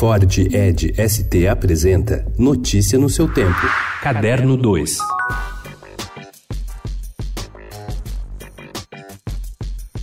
Ford 0.00 0.38
Ed 0.38 0.94
ST 0.96 1.46
apresenta 1.46 2.24
Notícia 2.38 2.98
no 2.98 3.10
seu 3.10 3.30
tempo. 3.30 3.60
Caderno 4.00 4.56
2. 4.56 4.96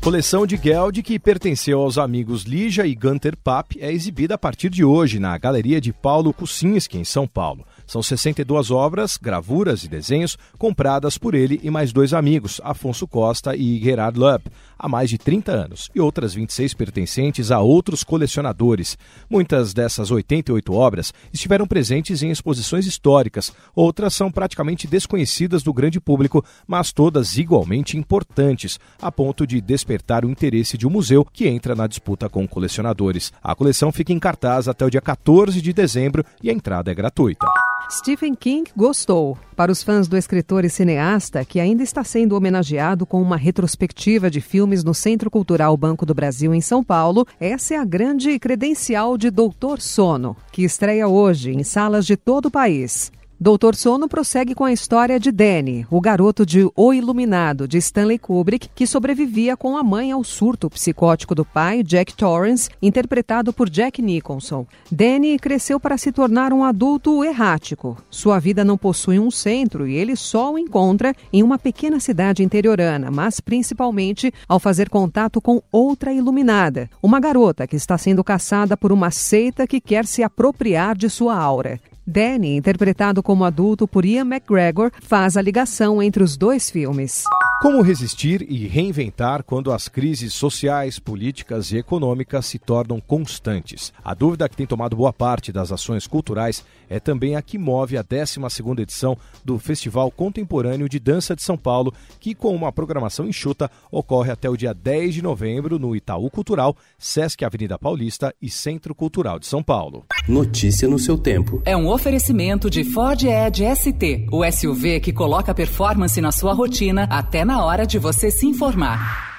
Coleção 0.00 0.46
de 0.46 0.56
Geld, 0.56 1.02
que 1.02 1.18
pertenceu 1.18 1.80
aos 1.80 1.98
amigos 1.98 2.44
Lígia 2.44 2.86
e 2.86 2.94
Gunter 2.94 3.36
Papp, 3.36 3.80
é 3.80 3.92
exibida 3.92 4.36
a 4.36 4.38
partir 4.38 4.70
de 4.70 4.84
hoje 4.84 5.18
na 5.18 5.36
Galeria 5.36 5.80
de 5.80 5.92
Paulo 5.92 6.32
Kucinski, 6.32 6.96
em 6.96 7.04
São 7.04 7.26
Paulo. 7.26 7.66
São 7.90 8.04
62 8.04 8.70
obras, 8.70 9.16
gravuras 9.16 9.82
e 9.82 9.88
desenhos 9.88 10.38
compradas 10.56 11.18
por 11.18 11.34
ele 11.34 11.58
e 11.60 11.68
mais 11.70 11.92
dois 11.92 12.14
amigos, 12.14 12.60
Afonso 12.62 13.04
Costa 13.04 13.56
e 13.56 13.82
Gerard 13.82 14.16
Lupp, 14.16 14.48
há 14.78 14.88
mais 14.88 15.10
de 15.10 15.18
30 15.18 15.50
anos, 15.50 15.90
e 15.92 16.00
outras 16.00 16.32
26 16.32 16.72
pertencentes 16.74 17.50
a 17.50 17.58
outros 17.58 18.04
colecionadores. 18.04 18.96
Muitas 19.28 19.74
dessas 19.74 20.12
88 20.12 20.72
obras 20.72 21.12
estiveram 21.32 21.66
presentes 21.66 22.22
em 22.22 22.30
exposições 22.30 22.86
históricas, 22.86 23.52
outras 23.74 24.14
são 24.14 24.30
praticamente 24.30 24.86
desconhecidas 24.86 25.64
do 25.64 25.72
grande 25.72 25.98
público, 25.98 26.44
mas 26.68 26.92
todas 26.92 27.38
igualmente 27.38 27.96
importantes, 27.96 28.78
a 29.02 29.10
ponto 29.10 29.44
de 29.44 29.60
despertar 29.60 30.24
o 30.24 30.30
interesse 30.30 30.78
de 30.78 30.86
um 30.86 30.90
museu 30.90 31.24
que 31.24 31.48
entra 31.48 31.74
na 31.74 31.88
disputa 31.88 32.28
com 32.28 32.46
colecionadores. 32.46 33.32
A 33.42 33.52
coleção 33.56 33.90
fica 33.90 34.12
em 34.12 34.18
cartaz 34.20 34.68
até 34.68 34.86
o 34.86 34.90
dia 34.90 35.00
14 35.00 35.60
de 35.60 35.72
dezembro 35.72 36.24
e 36.40 36.48
a 36.48 36.52
entrada 36.52 36.92
é 36.92 36.94
gratuita. 36.94 37.48
Stephen 37.90 38.36
King 38.36 38.70
gostou. 38.76 39.36
Para 39.56 39.72
os 39.72 39.82
fãs 39.82 40.06
do 40.06 40.16
escritor 40.16 40.64
e 40.64 40.70
cineasta, 40.70 41.44
que 41.44 41.58
ainda 41.58 41.82
está 41.82 42.04
sendo 42.04 42.36
homenageado 42.36 43.04
com 43.04 43.20
uma 43.20 43.36
retrospectiva 43.36 44.30
de 44.30 44.40
filmes 44.40 44.84
no 44.84 44.94
Centro 44.94 45.28
Cultural 45.28 45.76
Banco 45.76 46.06
do 46.06 46.14
Brasil, 46.14 46.54
em 46.54 46.60
São 46.60 46.84
Paulo, 46.84 47.26
essa 47.40 47.74
é 47.74 47.76
a 47.76 47.84
grande 47.84 48.38
credencial 48.38 49.18
de 49.18 49.28
Doutor 49.28 49.80
Sono, 49.80 50.36
que 50.52 50.62
estreia 50.62 51.08
hoje 51.08 51.50
em 51.50 51.64
salas 51.64 52.06
de 52.06 52.16
todo 52.16 52.46
o 52.46 52.50
país. 52.50 53.10
Doutor 53.42 53.74
Sono 53.74 54.06
prossegue 54.06 54.54
com 54.54 54.64
a 54.64 54.72
história 54.72 55.18
de 55.18 55.32
Danny, 55.32 55.86
o 55.90 55.98
garoto 55.98 56.44
de 56.44 56.70
O 56.76 56.92
Iluminado, 56.92 57.66
de 57.66 57.78
Stanley 57.78 58.18
Kubrick, 58.18 58.68
que 58.74 58.86
sobrevivia 58.86 59.56
com 59.56 59.78
a 59.78 59.82
mãe 59.82 60.12
ao 60.12 60.22
surto 60.22 60.68
psicótico 60.68 61.34
do 61.34 61.42
pai, 61.42 61.82
Jack 61.82 62.14
Torrance, 62.14 62.68
interpretado 62.82 63.50
por 63.50 63.70
Jack 63.70 64.02
Nicholson. 64.02 64.66
Danny 64.92 65.38
cresceu 65.38 65.80
para 65.80 65.96
se 65.96 66.12
tornar 66.12 66.52
um 66.52 66.62
adulto 66.62 67.24
errático. 67.24 67.96
Sua 68.10 68.38
vida 68.38 68.62
não 68.62 68.76
possui 68.76 69.18
um 69.18 69.30
centro 69.30 69.88
e 69.88 69.94
ele 69.94 70.16
só 70.16 70.52
o 70.52 70.58
encontra 70.58 71.14
em 71.32 71.42
uma 71.42 71.58
pequena 71.58 71.98
cidade 71.98 72.42
interiorana, 72.44 73.10
mas 73.10 73.40
principalmente 73.40 74.30
ao 74.46 74.60
fazer 74.60 74.90
contato 74.90 75.40
com 75.40 75.62
outra 75.72 76.12
iluminada, 76.12 76.90
uma 77.02 77.18
garota 77.18 77.66
que 77.66 77.76
está 77.76 77.96
sendo 77.96 78.22
caçada 78.22 78.76
por 78.76 78.92
uma 78.92 79.10
seita 79.10 79.66
que 79.66 79.80
quer 79.80 80.04
se 80.04 80.22
apropriar 80.22 80.94
de 80.94 81.08
sua 81.08 81.34
aura. 81.34 81.80
Danny, 82.10 82.56
interpretado 82.56 83.22
como 83.22 83.44
adulto 83.44 83.86
por 83.86 84.04
Ian 84.04 84.26
McGregor, 84.26 84.90
faz 85.00 85.36
a 85.36 85.42
ligação 85.42 86.02
entre 86.02 86.22
os 86.22 86.36
dois 86.36 86.68
filmes. 86.68 87.22
Como 87.60 87.82
resistir 87.82 88.46
e 88.48 88.66
reinventar 88.66 89.44
quando 89.44 89.70
as 89.70 89.86
crises 89.86 90.32
sociais, 90.32 90.98
políticas 90.98 91.72
e 91.72 91.76
econômicas 91.76 92.46
se 92.46 92.58
tornam 92.58 92.98
constantes? 92.98 93.92
A 94.02 94.14
dúvida 94.14 94.48
que 94.48 94.56
tem 94.56 94.66
tomado 94.66 94.96
boa 94.96 95.12
parte 95.12 95.52
das 95.52 95.70
ações 95.70 96.06
culturais 96.06 96.64
é 96.88 96.98
também 96.98 97.36
a 97.36 97.42
que 97.42 97.58
move 97.58 97.98
a 97.98 98.02
12ª 98.02 98.80
edição 98.80 99.14
do 99.44 99.58
Festival 99.58 100.10
Contemporâneo 100.10 100.88
de 100.88 100.98
Dança 100.98 101.36
de 101.36 101.42
São 101.42 101.58
Paulo, 101.58 101.92
que 102.18 102.34
com 102.34 102.56
uma 102.56 102.72
programação 102.72 103.28
enxuta 103.28 103.70
ocorre 103.92 104.30
até 104.30 104.48
o 104.48 104.56
dia 104.56 104.72
10 104.72 105.16
de 105.16 105.22
novembro 105.22 105.78
no 105.78 105.94
Itaú 105.94 106.30
Cultural, 106.30 106.74
Sesc 106.98 107.44
Avenida 107.44 107.78
Paulista 107.78 108.34
e 108.40 108.48
Centro 108.48 108.94
Cultural 108.94 109.38
de 109.38 109.46
São 109.46 109.62
Paulo. 109.62 110.06
Notícia 110.26 110.88
no 110.88 110.98
seu 110.98 111.18
tempo. 111.18 111.60
É 111.66 111.76
um 111.76 111.90
oferecimento 111.90 112.70
de 112.70 112.84
Ford 112.84 113.22
Edge 113.22 113.64
ST, 113.76 114.28
o 114.32 114.50
SUV 114.50 114.98
que 115.00 115.12
coloca 115.12 115.54
performance 115.54 116.18
na 116.22 116.32
sua 116.32 116.54
rotina 116.54 117.04
até 117.04 117.49
na 117.50 117.64
hora 117.64 117.84
de 117.84 117.98
você 117.98 118.30
se 118.30 118.46
informar. 118.46 119.29